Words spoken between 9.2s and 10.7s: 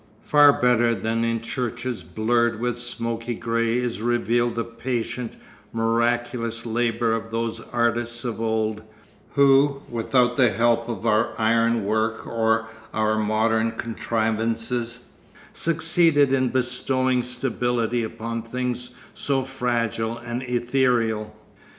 who, without the